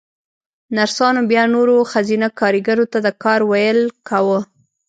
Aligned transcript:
نرسانو 0.75 1.21
بيا 1.31 1.43
نورو 1.55 1.77
ښځينه 1.91 2.27
کاريګرو 2.39 2.85
ته 2.91 2.99
د 3.05 3.07
کار 3.23 3.39
ويل 3.51 3.79
کاوه. 4.07 4.39